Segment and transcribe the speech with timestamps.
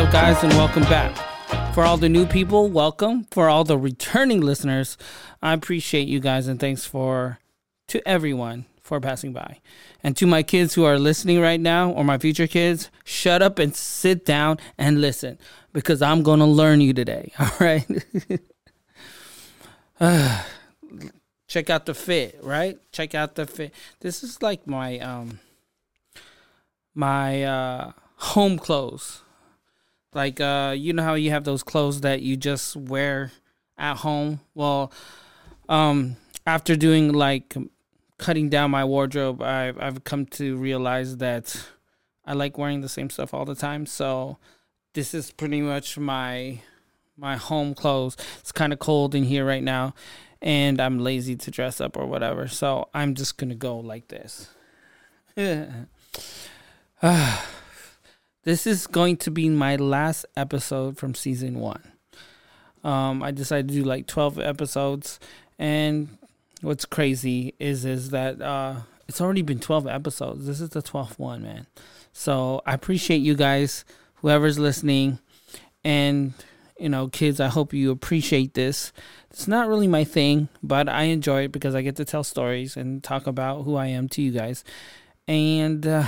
[0.00, 1.14] up, guys, and welcome back.
[1.74, 3.24] For all the new people, welcome.
[3.30, 4.96] For all the returning listeners,
[5.42, 7.38] I appreciate you guys and thanks for
[7.88, 9.58] to everyone for passing by.
[10.02, 13.58] And to my kids who are listening right now or my future kids, shut up
[13.58, 15.38] and sit down and listen
[15.74, 17.32] because I'm going to learn you today.
[17.38, 17.86] All right.
[21.46, 22.78] check out the fit, right?
[22.90, 23.74] Check out the fit.
[24.00, 25.40] This is like my um
[26.94, 29.20] my uh home clothes.
[30.14, 33.32] Like uh you know how you have those clothes that you just wear
[33.78, 34.40] at home?
[34.54, 34.92] Well,
[35.68, 37.54] um after doing like
[38.18, 41.68] cutting down my wardrobe, I've I've come to realize that
[42.24, 43.86] I like wearing the same stuff all the time.
[43.86, 44.38] So
[44.94, 46.60] this is pretty much my
[47.16, 48.16] my home clothes.
[48.40, 49.94] It's kind of cold in here right now
[50.42, 52.48] and I'm lazy to dress up or whatever.
[52.48, 54.48] So I'm just to go like this.
[58.44, 61.82] This is going to be my last episode from season 1.
[62.82, 65.20] Um, I decided to do like 12 episodes
[65.58, 66.16] and
[66.62, 68.76] what's crazy is is that uh,
[69.08, 70.46] it's already been 12 episodes.
[70.46, 71.66] This is the 12th one, man.
[72.12, 73.84] So I appreciate you guys,
[74.16, 75.18] whoever's listening,
[75.84, 76.32] and
[76.78, 77.40] you know, kids.
[77.40, 78.92] I hope you appreciate this.
[79.30, 82.76] It's not really my thing, but I enjoy it because I get to tell stories
[82.76, 84.64] and talk about who I am to you guys.
[85.28, 86.06] And uh,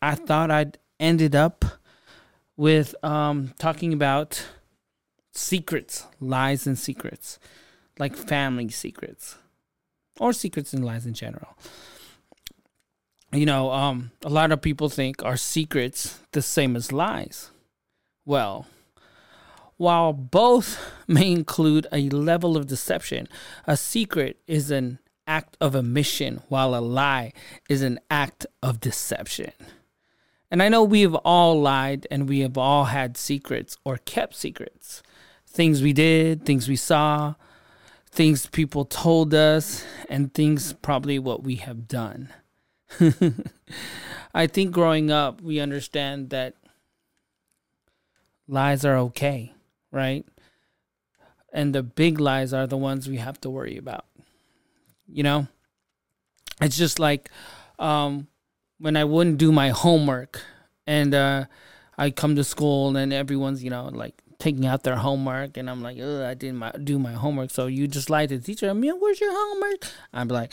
[0.00, 1.64] I thought I'd ended up
[2.56, 4.46] with um, talking about
[5.32, 7.38] secrets, lies, and secrets,
[7.98, 9.36] like family secrets
[10.20, 11.58] or secrets and lies in general.
[13.32, 17.50] You know, um, a lot of people think are secrets the same as lies.
[18.24, 18.66] Well,
[19.76, 23.28] while both may include a level of deception,
[23.66, 27.32] a secret is an act of omission, while a lie
[27.68, 29.52] is an act of deception.
[30.52, 34.34] And I know we have all lied and we have all had secrets or kept
[34.34, 35.02] secrets.
[35.46, 37.36] Things we did, things we saw,
[38.10, 42.28] things people told us, and things probably what we have done.
[44.34, 46.56] I think growing up, we understand that
[48.46, 49.54] lies are okay,
[49.90, 50.26] right?
[51.50, 54.04] And the big lies are the ones we have to worry about.
[55.08, 55.48] You know?
[56.60, 57.30] It's just like
[57.78, 58.28] um,
[58.82, 60.42] when I wouldn't do my homework
[60.88, 61.44] and uh,
[61.96, 65.82] I come to school and everyone's, you know, like taking out their homework, and I'm
[65.82, 67.52] like, I didn't my, do my homework.
[67.52, 68.68] So you just lie to the teacher.
[68.68, 69.86] I mean, where's your homework?
[70.12, 70.52] I'm like,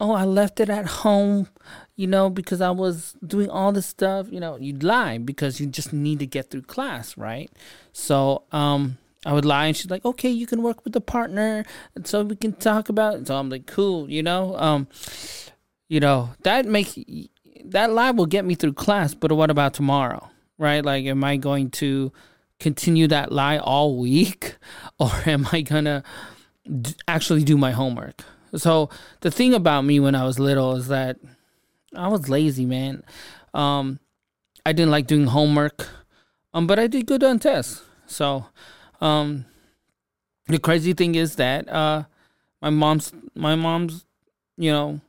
[0.00, 1.46] oh, I left it at home,
[1.94, 4.26] you know, because I was doing all this stuff.
[4.28, 7.48] You know, you'd lie because you just need to get through class, right?
[7.92, 11.64] So, um, I would lie, and she's like, okay, you can work with the partner,
[12.02, 13.14] so we can talk about.
[13.18, 13.26] It.
[13.28, 14.88] So I'm like, cool, you know, um,
[15.88, 16.98] you know that makes
[17.66, 20.84] that lie will get me through class, but what about tomorrow, right?
[20.84, 22.12] Like, am I going to
[22.58, 24.56] continue that lie all week
[24.98, 26.02] or am I gonna
[26.80, 28.22] d- actually do my homework?
[28.56, 28.88] So
[29.20, 31.18] the thing about me when I was little is that
[31.94, 33.02] I was lazy, man.
[33.54, 34.00] Um,
[34.64, 35.88] I didn't like doing homework,
[36.52, 37.82] um, but I did good on tests.
[38.06, 38.46] So,
[39.00, 39.44] um,
[40.46, 42.04] the crazy thing is that uh,
[42.60, 44.06] my mom's my mom's,
[44.56, 45.00] you know,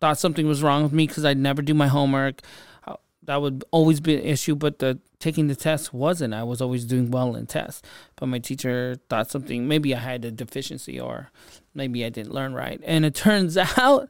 [0.00, 2.42] thought something was wrong with me because I'd never do my homework.
[2.86, 6.34] Uh, that would always be an issue, but the taking the test wasn't.
[6.34, 7.82] I was always doing well in tests,
[8.16, 9.66] but my teacher thought something.
[9.66, 11.30] Maybe I had a deficiency, or
[11.74, 12.80] maybe I didn't learn right.
[12.84, 14.08] And it turns out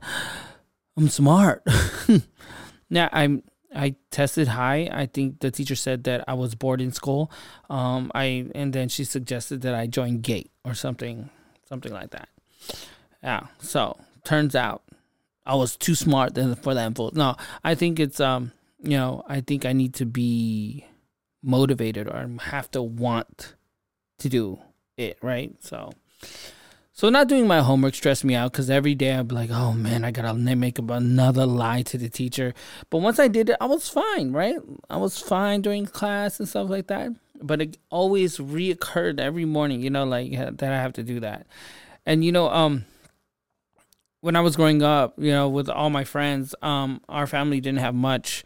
[0.98, 1.62] I'm smart.
[2.90, 3.44] now I'm.
[3.74, 4.88] I tested high.
[4.90, 7.30] I think the teacher said that I was bored in school.
[7.70, 11.30] Um, I and then she suggested that I join GATE or something,
[11.68, 12.28] something like that.
[13.22, 13.46] Yeah.
[13.60, 14.82] So turns out
[15.48, 17.14] I was too smart then for that vote.
[17.14, 20.84] No, I think it's um, you know, I think I need to be
[21.42, 23.54] motivated or have to want
[24.18, 24.58] to do
[24.96, 25.54] it, right?
[25.60, 25.92] So,
[26.92, 29.72] so not doing my homework stressed me out because every day I'd be like, oh
[29.72, 32.54] man, I gotta make up another lie to the teacher.
[32.90, 34.56] But once I did it, I was fine, right?
[34.90, 37.10] I was fine during class and stuff like that.
[37.40, 41.46] But it always reoccurred every morning, you know, like that I have to do that.
[42.04, 42.84] And you know, um,
[44.20, 47.80] when I was growing up, you know, with all my friends, um, our family didn't
[47.80, 48.44] have much,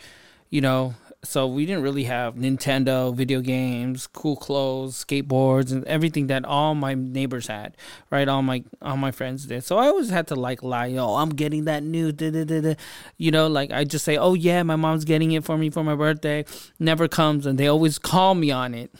[0.50, 6.26] you know, so we didn't really have Nintendo, video games, cool clothes, skateboards, and everything
[6.26, 7.76] that all my neighbors had,
[8.10, 8.26] right?
[8.28, 9.62] All my all my friends did.
[9.62, 12.74] So I always had to like lie, oh, I'm getting that new, da, da, da,
[13.18, 15.84] you know, like I just say, oh yeah, my mom's getting it for me for
[15.84, 16.44] my birthday.
[16.80, 18.92] Never comes, and they always call me on it.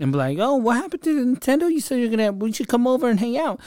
[0.00, 1.70] And be like, oh, what happened to Nintendo?
[1.70, 3.60] You said you're gonna, we should come over and hang out.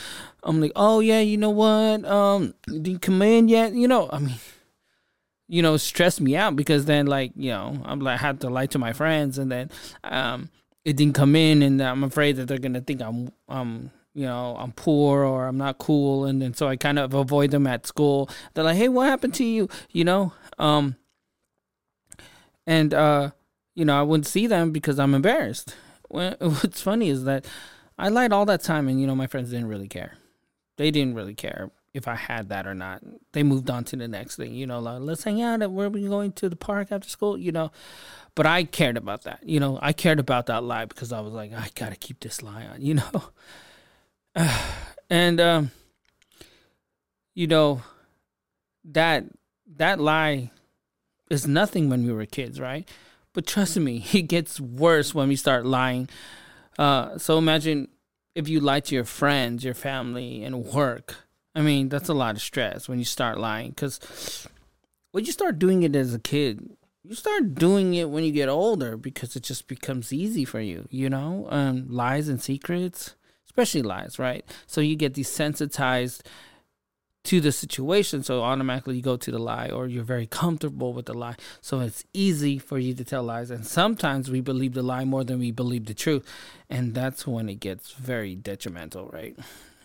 [0.44, 2.04] I'm like, oh yeah, you know what?
[2.06, 3.74] Um, didn't come in yet.
[3.74, 4.36] You know, I mean,
[5.48, 8.66] you know, stress me out because then like, you know, I'm like had to lie
[8.68, 9.72] to my friends and then
[10.04, 10.50] um
[10.88, 14.56] it didn't come in, and I'm afraid that they're gonna think I'm um you know
[14.58, 17.86] I'm poor or I'm not cool, and then so I kind of avoid them at
[17.86, 18.30] school.
[18.54, 19.68] They're like, hey, what happened to you?
[19.92, 20.96] You know, um,
[22.66, 23.32] and uh,
[23.76, 25.76] you know I wouldn't see them because I'm embarrassed.
[26.10, 27.46] What's funny is that
[27.98, 30.14] I lied all that time, and you know my friends didn't really care.
[30.78, 33.02] They didn't really care if I had that or not.
[33.34, 35.62] They moved on to the next thing, you know, like let's hang out.
[35.62, 37.38] At, Where are we going to the park after school?
[37.38, 37.72] You know,
[38.36, 39.40] but I cared about that.
[39.44, 42.42] You know, I cared about that lie because I was like, I gotta keep this
[42.42, 42.82] lie on.
[42.88, 43.24] You know,
[45.10, 45.72] and um,
[47.34, 47.82] you know,
[48.86, 49.26] that
[49.76, 50.52] that lie
[51.30, 52.88] is nothing when we were kids, right?
[53.38, 56.10] But trust me, it gets worse when we start lying.
[56.80, 57.90] Uh, so imagine
[58.34, 62.36] if you lie to your friends, your family, and work I mean, that's a lot
[62.36, 64.48] of stress when you start lying because
[65.12, 66.70] when you start doing it as a kid,
[67.04, 70.88] you start doing it when you get older because it just becomes easy for you,
[70.92, 71.48] you know?
[71.50, 73.16] Um, lies and secrets,
[73.48, 74.46] especially lies, right?
[74.68, 76.22] So you get desensitized
[77.28, 81.08] to the situation, so automatically you go to the lie, or you're very comfortable with
[81.08, 81.36] the lie.
[81.60, 83.52] So it's easy for you to tell lies.
[83.52, 86.26] And sometimes we believe the lie more than we believe the truth.
[86.70, 89.38] And that's when it gets very detrimental, right?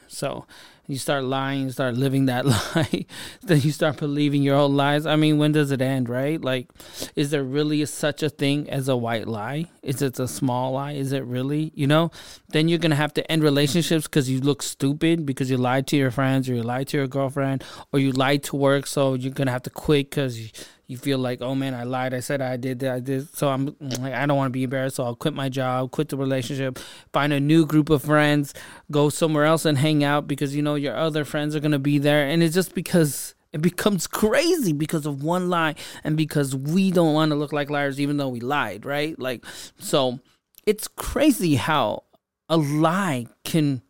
[0.06, 0.46] So
[0.88, 2.44] you start lying, you start living that
[2.74, 3.06] lie,
[3.42, 5.06] then you start believing your own lies.
[5.06, 6.40] I mean, when does it end, right?
[6.40, 6.68] Like,
[7.14, 9.66] is there really such a thing as a white lie?
[9.82, 10.92] Is it a small lie?
[10.92, 11.72] Is it really?
[11.74, 12.10] You know,
[12.48, 15.96] then you're gonna have to end relationships because you look stupid because you lied to
[15.96, 18.86] your friends or you lied to your girlfriend or you lied to work.
[18.86, 20.48] So you're gonna have to quit because you
[20.92, 22.12] you feel like, oh man, I lied.
[22.12, 22.94] I said I did that.
[22.94, 23.34] I did.
[23.34, 24.96] So I'm like, I don't want to be embarrassed.
[24.96, 26.78] So I'll quit my job, quit the relationship,
[27.12, 28.52] find a new group of friends,
[28.90, 31.98] go somewhere else and hang out because you know your other friends are gonna be
[31.98, 32.26] there.
[32.26, 35.74] And it's just because it becomes crazy because of one lie
[36.04, 39.18] and because we don't want to look like liars even though we lied, right?
[39.18, 39.44] Like,
[39.78, 40.20] so
[40.66, 42.04] it's crazy how
[42.48, 43.82] a lie can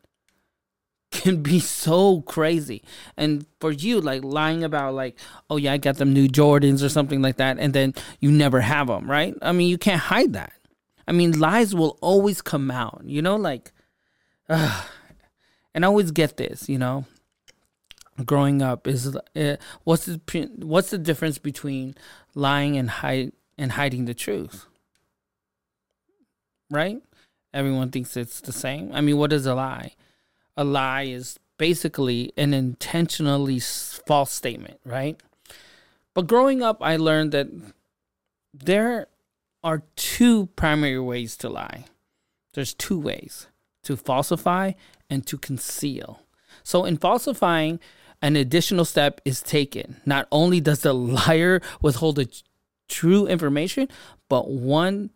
[1.12, 2.82] can be so crazy.
[3.16, 5.18] And for you, like lying about, like,
[5.50, 8.60] oh yeah, I got them new Jordans or something like that, and then you never
[8.60, 9.34] have them, right?
[9.42, 10.52] I mean, you can't hide that.
[11.06, 13.72] I mean, lies will always come out, you know, like,
[14.48, 14.84] uh,
[15.74, 17.06] and I always get this, you know.
[18.26, 20.20] Growing up is uh, what's the
[20.58, 21.94] what's the difference between
[22.34, 24.66] lying and hide and hiding the truth,
[26.70, 26.98] right?
[27.54, 28.90] Everyone thinks it's the same.
[28.92, 29.92] I mean, what is a lie?
[30.56, 35.20] a lie is basically an intentionally false statement, right?
[36.14, 37.48] But growing up, I learned that
[38.52, 39.06] there
[39.64, 41.84] are two primary ways to lie.
[42.54, 43.46] There's two ways
[43.84, 44.72] to falsify
[45.12, 46.20] and to conceal.
[46.64, 47.80] So, in falsifying,
[48.22, 50.00] an additional step is taken.
[50.06, 50.94] Not only does the
[51.26, 52.42] liar withhold the
[52.88, 53.88] true information,
[54.30, 55.10] but one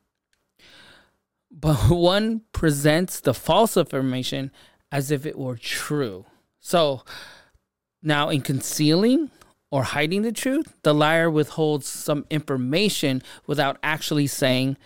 [1.51, 4.51] but one presents the false information
[4.93, 6.27] as if it were true.
[6.61, 7.03] So
[8.03, 9.31] now, in concealing
[9.71, 14.77] or hiding the truth, the liar withholds some information without actually saying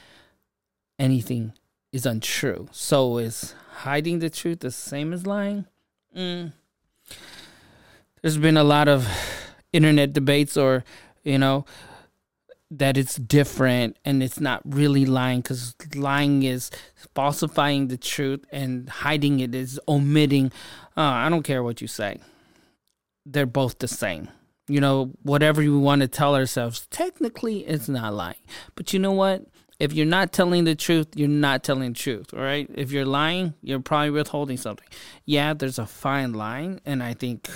[1.01, 1.53] anything
[1.93, 2.69] is untrue.
[2.71, 5.67] So, is hiding the truth the same as lying?
[6.17, 6.53] Mm.
[8.23, 9.09] There's been a lot of
[9.73, 10.85] internet debates, or,
[11.25, 11.65] you know,
[12.71, 16.71] that it's different and it's not really lying because lying is
[17.15, 20.53] falsifying the truth and hiding it is omitting.
[20.97, 22.21] Uh, I don't care what you say.
[23.27, 24.29] They're both the same.
[24.69, 28.37] You know, whatever we want to tell ourselves, technically it's not lying.
[28.77, 29.47] But you know what?
[29.81, 32.71] If you're not telling the truth, you're not telling the truth, all right?
[32.75, 34.87] If you're lying, you're probably withholding something.
[35.25, 37.49] Yeah, there's a fine line, and I think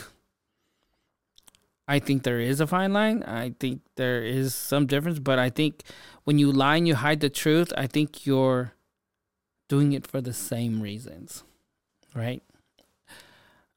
[1.87, 3.23] I think there is a fine line.
[3.25, 5.83] I think there is some difference, but I think
[6.25, 8.73] when you lie and you hide the truth, I think you're
[9.69, 11.45] doing it for the same reasons,
[12.14, 12.43] right?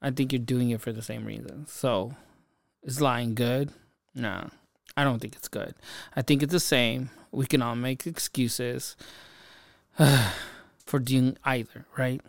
[0.00, 1.70] I think you're doing it for the same reasons.
[1.70, 2.14] So,
[2.82, 3.72] is lying good?
[4.14, 4.48] No,
[4.98, 5.76] I don't think it's good.
[6.16, 7.10] I think it's the same.
[7.30, 8.96] We can all make excuses
[10.86, 12.20] for doing either, right?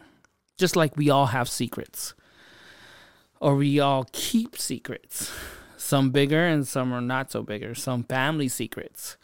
[0.56, 2.14] Just like we all have secrets,
[3.40, 5.32] or we all keep secrets
[5.78, 9.18] some bigger and some are not so bigger, some family secrets.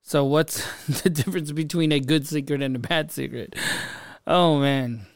[0.00, 0.64] So, what's
[1.02, 3.56] the difference between a good secret and a bad secret?
[4.28, 5.06] Oh man.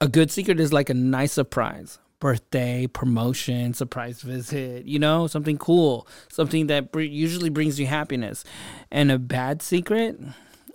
[0.00, 5.58] A good secret is like a nice surprise birthday, promotion, surprise visit, you know, something
[5.58, 8.44] cool, something that br- usually brings you happiness.
[8.90, 10.18] And a bad secret,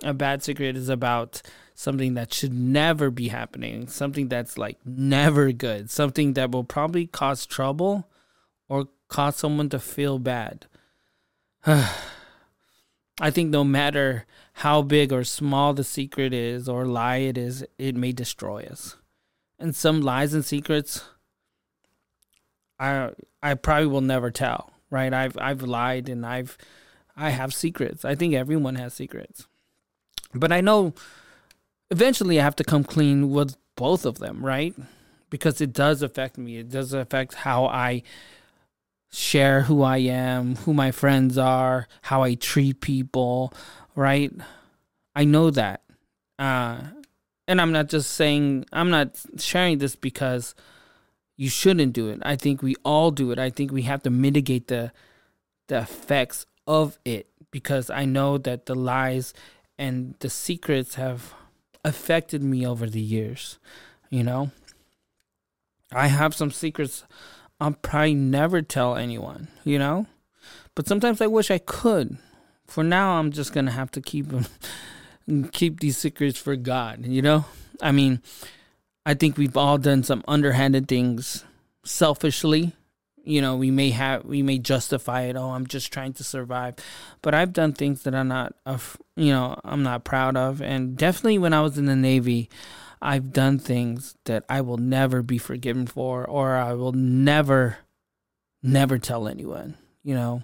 [0.03, 1.41] a bad secret is about
[1.73, 7.07] something that should never be happening, something that's like never good, something that will probably
[7.07, 8.09] cause trouble
[8.67, 10.67] or cause someone to feel bad.
[13.21, 17.65] I think no matter how big or small the secret is or lie it is,
[17.77, 18.97] it may destroy us.
[19.57, 21.03] And some lies and secrets
[22.79, 25.13] I I probably will never tell, right?
[25.13, 26.57] I've I've lied and I've
[27.15, 28.05] I have secrets.
[28.05, 29.47] I think everyone has secrets.
[30.33, 30.93] But I know
[31.91, 34.73] eventually I have to come clean with both of them, right?
[35.29, 36.57] Because it does affect me.
[36.57, 38.03] It does affect how I
[39.11, 43.53] share who I am, who my friends are, how I treat people,
[43.95, 44.31] right?
[45.15, 45.81] I know that.
[46.37, 46.79] Uh,
[47.47, 50.53] and I'm not just saying, I'm not sharing this because
[51.39, 52.19] you shouldn't do it.
[52.21, 53.39] I think we all do it.
[53.39, 54.91] I think we have to mitigate the
[55.69, 59.33] the effects of it because I know that the lies
[59.77, 61.33] and the secrets have
[61.85, 63.57] affected me over the years,
[64.09, 64.51] you know?
[65.93, 67.05] I have some secrets
[67.61, 70.07] I'll probably never tell anyone, you know?
[70.75, 72.17] But sometimes I wish I could.
[72.67, 74.45] For now, I'm just going to have to keep them,
[75.53, 77.45] keep these secrets for God, you know?
[77.81, 78.21] I mean,
[79.09, 81.43] I think we've all done some underhanded things
[81.83, 82.73] selfishly.
[83.23, 85.35] You know, we may have, we may justify it.
[85.35, 86.75] Oh, I'm just trying to survive.
[87.23, 88.77] But I've done things that I'm not, uh,
[89.15, 90.61] you know, I'm not proud of.
[90.61, 92.51] And definitely when I was in the Navy,
[93.01, 97.79] I've done things that I will never be forgiven for, or I will never,
[98.61, 99.73] never tell anyone.
[100.03, 100.43] You know,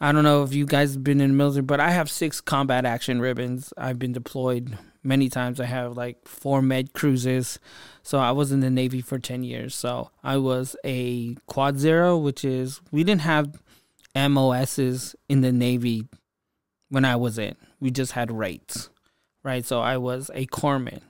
[0.00, 2.40] I don't know if you guys have been in the military, but I have six
[2.40, 3.72] combat action ribbons.
[3.78, 5.60] I've been deployed many times.
[5.60, 7.58] I have like four med cruises.
[8.02, 9.74] So I was in the Navy for 10 years.
[9.74, 13.60] So I was a quad zero, which is, we didn't have
[14.14, 16.08] MOSs in the Navy
[16.88, 17.56] when I was in.
[17.80, 18.90] We just had rates,
[19.42, 19.64] right?
[19.64, 21.00] So I was a corpsman.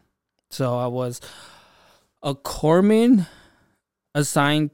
[0.50, 1.20] So I was
[2.22, 3.26] a corpsman
[4.14, 4.70] assigned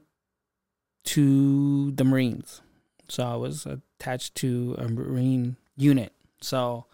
[1.05, 2.61] to the Marines.
[3.07, 6.13] So I was attached to a Marine unit.
[6.41, 6.85] So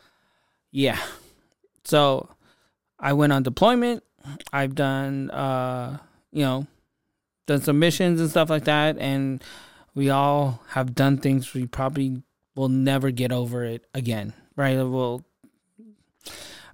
[0.72, 1.00] yeah.
[1.86, 2.30] So
[3.00, 4.04] I went on deployment.
[4.52, 6.00] I've done uh,
[6.32, 6.68] you know,
[7.46, 9.44] done some missions and stuff like that and
[9.94, 12.22] we all have done things we probably
[12.56, 14.34] will never get over it again.
[14.56, 14.76] Right?
[14.76, 15.24] We'll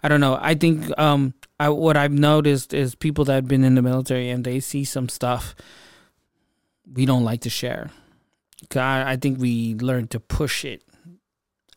[0.04, 0.38] I don't know.
[0.42, 4.30] I think um, I, what I've noticed is people that have been in the military
[4.30, 5.56] and they see some stuff
[6.92, 7.92] we don't like to share.
[8.76, 10.84] I, I think we learn to push it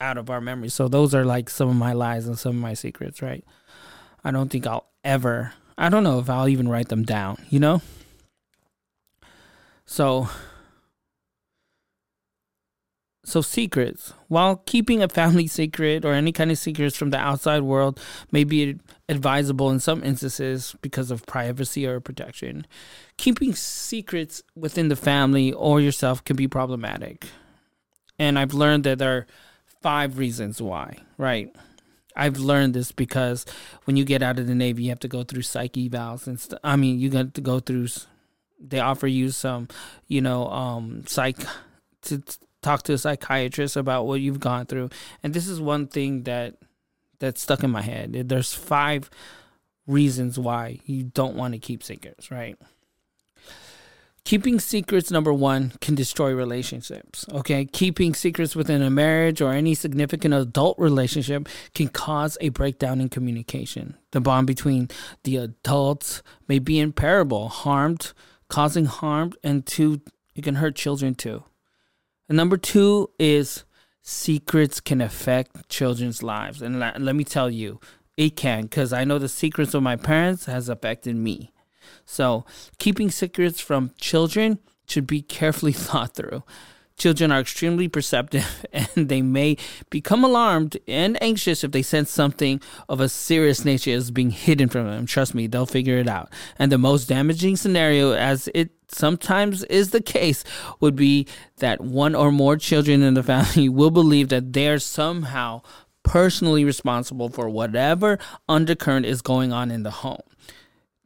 [0.00, 0.68] out of our memory.
[0.68, 3.44] So those are like some of my lies and some of my secrets, right?
[4.22, 5.52] I don't think I'll ever.
[5.76, 7.38] I don't know if I'll even write them down.
[7.50, 7.82] You know.
[9.86, 10.28] So
[13.26, 14.12] so, secrets.
[14.28, 17.98] While keeping a family secret or any kind of secrets from the outside world
[18.30, 22.66] may be advisable in some instances because of privacy or protection,
[23.16, 27.26] keeping secrets within the family or yourself can be problematic.
[28.18, 29.26] And I've learned that there are
[29.84, 31.54] five reasons why, right?
[32.16, 33.44] I've learned this because
[33.84, 36.40] when you get out of the Navy, you have to go through psych evals and
[36.40, 37.88] st- I mean, you got to go through.
[38.58, 39.68] They offer you some,
[40.08, 41.36] you know, um, psych
[42.02, 42.22] to
[42.62, 44.88] talk to a psychiatrist about what you've gone through.
[45.22, 46.56] And this is one thing that
[47.18, 48.28] that stuck in my head.
[48.30, 49.10] There's five
[49.86, 52.56] reasons why you don't want to keep secrets, right?
[54.24, 57.26] Keeping secrets, number one, can destroy relationships.
[57.30, 57.66] Okay.
[57.66, 63.10] Keeping secrets within a marriage or any significant adult relationship can cause a breakdown in
[63.10, 63.96] communication.
[64.12, 64.88] The bond between
[65.24, 68.14] the adults may be imperable, harmed,
[68.48, 70.00] causing harm, and two,
[70.34, 71.44] it can hurt children too.
[72.26, 73.64] And number two is
[74.00, 76.62] secrets can affect children's lives.
[76.62, 77.78] And let me tell you,
[78.16, 81.50] it can, because I know the secrets of my parents has affected me.
[82.04, 82.44] So
[82.78, 86.42] keeping secrets from children should be carefully thought through.
[86.96, 89.56] Children are extremely perceptive and they may
[89.90, 94.68] become alarmed and anxious if they sense something of a serious nature is being hidden
[94.68, 95.06] from them.
[95.06, 96.30] Trust me, they'll figure it out.
[96.56, 100.44] And the most damaging scenario, as it sometimes is the case,
[100.78, 101.26] would be
[101.56, 105.62] that one or more children in the family will believe that they're somehow
[106.04, 110.22] personally responsible for whatever undercurrent is going on in the home.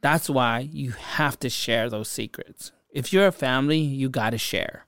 [0.01, 2.71] That's why you have to share those secrets.
[2.91, 4.85] If you're a family, you got to share.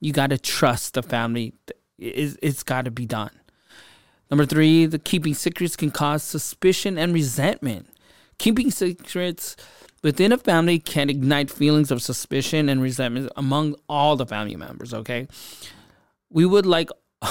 [0.00, 1.54] You got to trust the family.
[1.98, 3.30] It's, it's got to be done.
[4.30, 7.88] Number three, the keeping secrets can cause suspicion and resentment.
[8.38, 9.56] Keeping secrets
[10.02, 14.92] within a family can ignite feelings of suspicion and resentment among all the family members,
[14.92, 15.28] okay?
[16.30, 16.90] We would like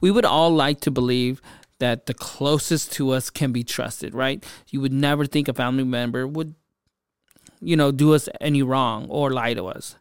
[0.00, 1.40] we would all like to believe
[1.82, 4.44] that the closest to us can be trusted, right?
[4.70, 6.54] You would never think a family member would
[7.60, 9.96] you know do us any wrong or lie to us.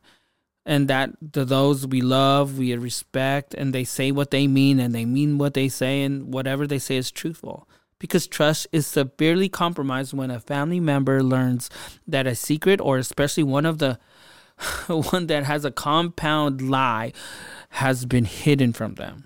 [0.64, 4.94] and that to those we love, we respect, and they say what they mean and
[4.94, 7.68] they mean what they say, and whatever they say is truthful.
[7.98, 11.68] Because trust is severely compromised when a family member learns
[12.08, 13.98] that a secret, or especially one of the
[14.88, 17.12] one that has a compound lie,
[17.82, 19.26] has been hidden from them.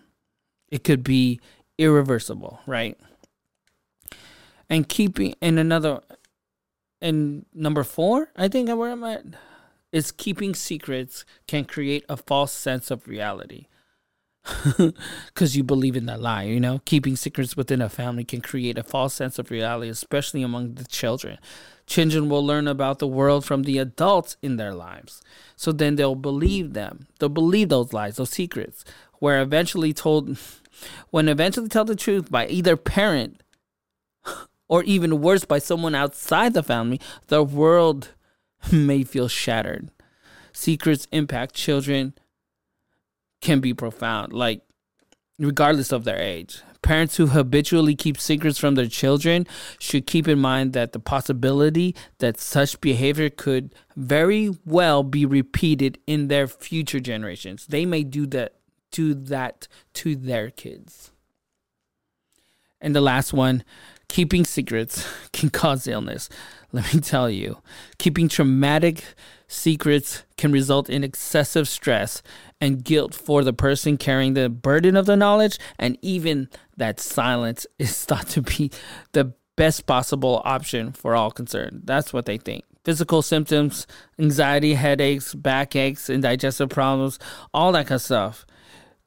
[0.70, 1.40] It could be
[1.78, 2.98] irreversible, right?
[4.70, 6.02] And keeping in another,
[7.02, 9.24] and number four, I think where I'm at
[9.92, 13.68] is keeping secrets can create a false sense of reality.
[15.28, 16.82] Because you believe in that lie, you know?
[16.86, 20.86] Keeping secrets within a family can create a false sense of reality, especially among the
[20.86, 21.38] children.
[21.88, 25.22] Children will learn about the world from the adults in their lives.
[25.56, 27.08] So then they'll believe them.
[27.20, 28.84] They'll believe those lies, those secrets,
[29.20, 30.38] where eventually told,
[31.10, 33.42] when eventually tell the truth by either parent
[34.68, 38.10] or even worse, by someone outside the family, the world
[38.72, 39.92] may feel shattered.
[40.54, 42.14] Secrets impact children
[43.42, 44.62] can be profound, like
[45.38, 46.62] regardless of their age.
[46.82, 49.48] Parents who habitually keep secrets from their children
[49.80, 55.98] should keep in mind that the possibility that such behavior could very well be repeated
[56.06, 57.66] in their future generations.
[57.66, 58.54] They may do that
[58.96, 61.12] do that to their kids.
[62.80, 63.64] And the last one,
[64.08, 66.30] keeping secrets can cause illness.
[66.72, 67.58] Let me tell you,
[67.98, 69.04] keeping traumatic
[69.48, 72.22] secrets can result in excessive stress
[72.62, 77.68] and guilt for the person carrying the burden of the knowledge, and even that silence
[77.80, 78.72] is thought to be
[79.12, 81.82] the best possible option for all concerned.
[81.86, 82.64] That's what they think.
[82.84, 83.88] Physical symptoms,
[84.20, 87.18] anxiety, headaches, backaches, and digestive problems,
[87.54, 88.46] all that kind of stuff.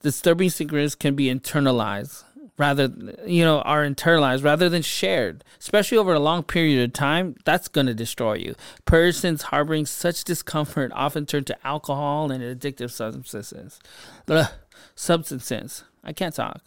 [0.00, 2.24] Disturbing secrets can be internalized
[2.58, 2.92] rather
[3.24, 5.44] you know are internalized rather than shared.
[5.58, 8.54] Especially over a long period of time that's going to destroy you.
[8.84, 13.80] Persons harboring such discomfort often turn to alcohol and addictive substances.
[14.28, 14.50] Ugh,
[14.94, 15.84] substances.
[16.04, 16.62] I can't talk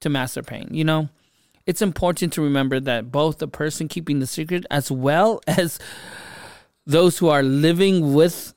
[0.00, 1.08] to master pain you know?
[1.66, 5.78] It's important to remember that both the person keeping the secret as well as
[6.86, 8.54] those who are living with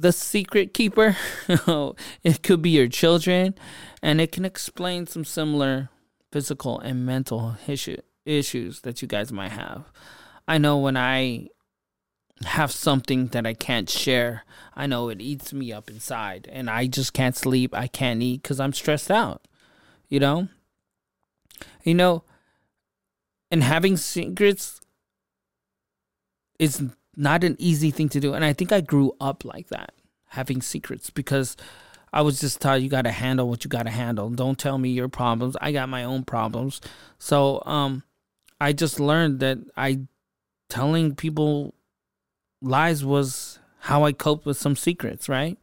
[0.00, 1.16] the secret keeper
[1.66, 3.54] oh, it could be your children
[4.02, 5.90] and it can explain some similar
[6.32, 9.84] physical and mental issue, issues that you guys might have.
[10.48, 11.48] I know when I
[12.44, 16.86] have something that I can't share, I know it eats me up inside and I
[16.86, 19.46] just can't sleep, I can't eat cuz I'm stressed out.
[20.08, 20.48] You know?
[21.84, 22.24] You know,
[23.50, 24.80] and having secrets
[26.58, 26.82] is
[27.20, 29.92] not an easy thing to do and I think I grew up like that,
[30.28, 31.56] having secrets because
[32.12, 34.30] I was just taught you got to handle what you got to handle.
[34.30, 35.56] Don't tell me your problems.
[35.60, 36.80] I got my own problems.
[37.18, 38.02] So um,
[38.60, 40.00] I just learned that I
[40.68, 41.74] telling people
[42.60, 45.58] lies was how I coped with some secrets, right?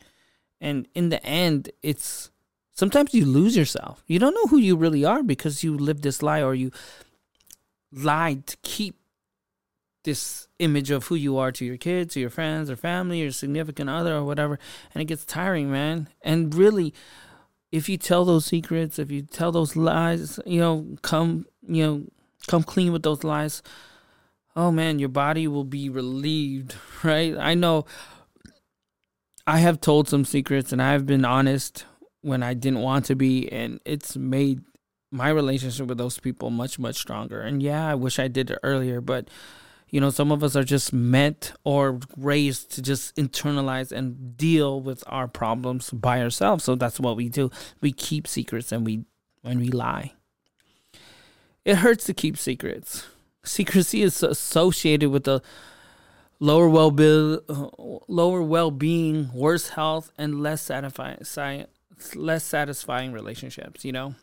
[0.59, 2.31] And in the end, it's
[2.73, 4.03] sometimes you lose yourself.
[4.07, 6.71] You don't know who you really are because you live this lie or you
[7.91, 8.95] lied to keep
[10.07, 13.31] this image of who you are to your kids, to your friends or family or
[13.31, 14.57] significant other or whatever.
[14.93, 16.07] And it gets tiring, man.
[16.21, 16.93] And really,
[17.73, 22.03] if you tell those secrets, if you tell those lies, you know, come, you know,
[22.47, 23.61] come clean with those lies.
[24.55, 27.37] Oh man, your body will be relieved, right?
[27.37, 27.85] I know
[29.45, 31.85] I have told some secrets and I've been honest
[32.21, 34.61] when I didn't want to be, and it's made
[35.11, 37.41] my relationship with those people much, much stronger.
[37.41, 39.29] And yeah, I wish I did it earlier, but
[39.89, 44.81] you know some of us are just meant or raised to just internalize and deal
[44.81, 46.63] with our problems by ourselves.
[46.63, 47.49] So that's what we do.
[47.81, 49.05] We keep secrets and we
[49.43, 50.13] and we lie.
[51.63, 53.05] It hurts to keep secrets.
[53.43, 55.41] Secrecy is associated with the
[56.39, 56.91] lower well
[58.07, 61.65] lower well-being worse health and less satisfying
[62.13, 64.13] less satisfying relationships you know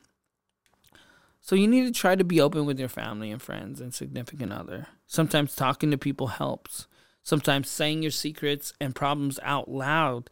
[1.44, 4.50] so you need to try to be open with your family and friends and significant
[4.50, 4.86] other.
[5.06, 6.86] Sometimes talking to people helps.
[7.22, 10.30] Sometimes saying your secrets and problems out loud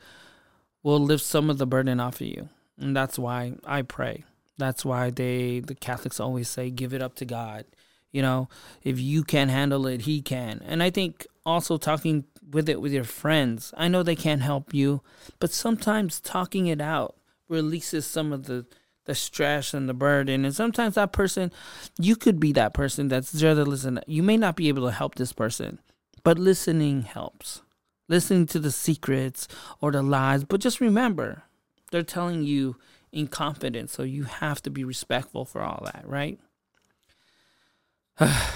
[0.83, 2.49] will lift some of the burden off of you.
[2.81, 4.25] And that's why I pray.
[4.57, 7.67] That's why they the Catholics always say give it up to God.
[8.11, 8.49] You know,
[8.83, 10.63] if you can handle it, he can.
[10.65, 13.75] And I think also talking with it with your friends.
[13.77, 15.03] I know they can't help you,
[15.39, 17.17] but sometimes talking it out
[17.51, 18.65] releases some of the
[19.05, 20.45] the stress and the burden.
[20.45, 21.53] And sometimes that person,
[21.99, 24.01] you could be that person that's there to listen.
[24.07, 25.81] You may not be able to help this person,
[26.23, 27.63] but listening helps.
[28.09, 29.49] Listening to the secrets
[29.81, 30.45] or the lies.
[30.45, 31.45] But just remember,
[31.91, 32.77] they're telling you
[33.11, 33.93] in confidence.
[33.93, 36.39] So you have to be respectful for all that, right?
[38.19, 38.51] that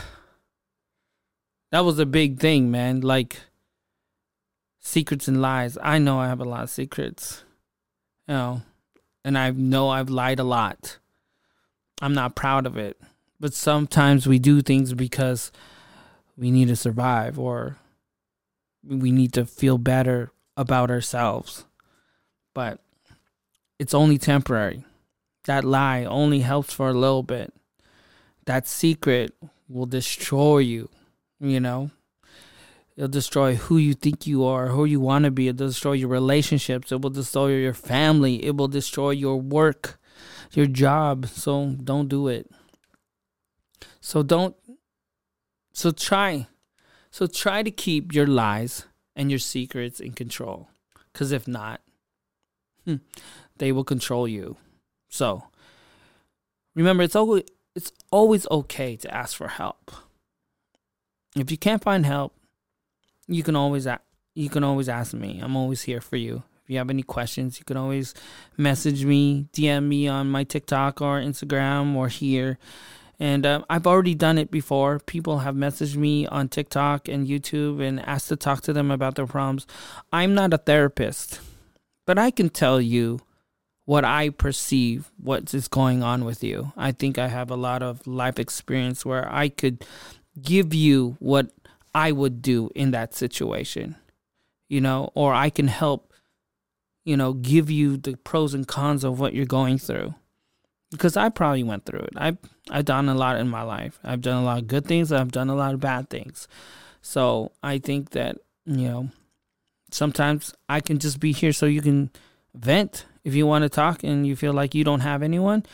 [1.72, 3.00] was a big thing, man.
[3.00, 3.40] Like,
[4.80, 5.76] secrets and lies.
[5.82, 7.44] I know I have a lot of secrets.
[8.28, 8.62] You know,
[9.26, 10.98] and I know I've lied a lot.
[12.00, 12.96] I'm not proud of it.
[13.40, 15.50] But sometimes we do things because
[16.38, 17.76] we need to survive or
[18.86, 21.64] we need to feel better about ourselves.
[22.54, 22.78] But
[23.80, 24.84] it's only temporary.
[25.46, 27.52] That lie only helps for a little bit.
[28.44, 29.34] That secret
[29.68, 30.88] will destroy you,
[31.40, 31.90] you know?
[32.96, 35.48] It'll destroy who you think you are, who you want to be.
[35.48, 36.90] It'll destroy your relationships.
[36.90, 38.42] It will destroy your family.
[38.44, 39.98] It will destroy your work,
[40.52, 41.26] your job.
[41.26, 42.50] So don't do it.
[44.00, 44.56] So don't.
[45.74, 46.46] So try.
[47.10, 50.68] So try to keep your lies and your secrets in control.
[51.12, 51.82] Because if not,
[52.86, 52.96] hmm,
[53.58, 54.56] they will control you.
[55.10, 55.44] So
[56.74, 59.92] remember, it's always it's always okay to ask for help.
[61.36, 62.34] If you can't find help,
[63.28, 63.86] you can always
[64.34, 65.40] you can always ask me.
[65.42, 66.42] I'm always here for you.
[66.64, 68.12] If you have any questions, you can always
[68.56, 72.58] message me, DM me on my TikTok or Instagram or here.
[73.18, 74.98] And um, I've already done it before.
[74.98, 79.14] People have messaged me on TikTok and YouTube and asked to talk to them about
[79.14, 79.66] their problems.
[80.12, 81.40] I'm not a therapist,
[82.04, 83.20] but I can tell you
[83.86, 86.72] what I perceive what is going on with you.
[86.76, 89.84] I think I have a lot of life experience where I could
[90.42, 91.50] give you what
[91.96, 93.96] I would do in that situation,
[94.68, 96.12] you know, or I can help,
[97.06, 100.14] you know, give you the pros and cons of what you're going through.
[100.90, 102.12] Because I probably went through it.
[102.14, 102.36] I've
[102.70, 103.98] I've done a lot in my life.
[104.04, 105.10] I've done a lot of good things.
[105.10, 106.46] I've done a lot of bad things.
[107.00, 109.08] So I think that you know,
[109.90, 112.10] sometimes I can just be here so you can
[112.54, 115.64] vent if you want to talk and you feel like you don't have anyone.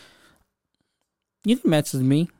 [1.45, 2.31] You can message me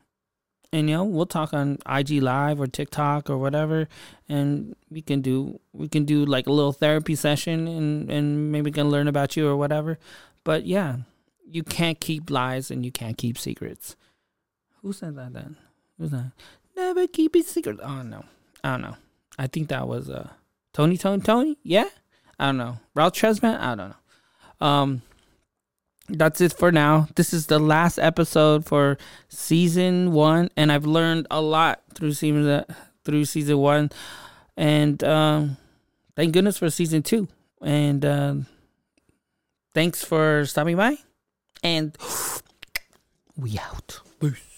[0.73, 3.89] and you know we'll talk on IG live or TikTok or whatever
[4.29, 8.71] and we can do we can do like a little therapy session and and maybe
[8.71, 9.99] can learn about you or whatever.
[10.45, 10.97] But yeah
[11.47, 13.97] you can't keep lies and you can't keep secrets.
[14.81, 15.57] Who said that then?
[15.99, 16.33] Who's that?
[16.75, 17.79] Never keep it secret.
[17.83, 18.25] Oh no
[18.65, 18.97] I don't know.
[19.39, 20.31] I think that was uh
[20.73, 21.59] Tony Tony Tony?
[21.63, 21.89] Yeah?
[22.39, 22.79] I don't know.
[22.95, 24.67] Ralph Tresvant I don't know.
[24.67, 25.03] Um
[26.13, 27.09] that's it for now.
[27.17, 28.99] This is the last episode for
[29.29, 32.65] season one, and I've learned a lot through season
[33.05, 33.91] through season one,
[34.57, 35.57] and um,
[36.15, 37.29] thank goodness for season two.
[37.61, 38.47] And um,
[39.75, 40.97] thanks for stopping by,
[41.63, 41.97] and
[43.37, 44.01] we out.
[44.21, 44.52] Peace.